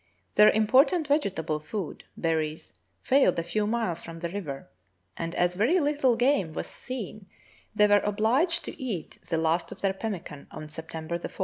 [0.33, 4.67] Their important vegetable food, berries, failed a few miles from the river,
[5.15, 7.27] and as very little game was seen
[7.77, 11.29] the}'^ were obliged to eat the last of their pemmican on September 4.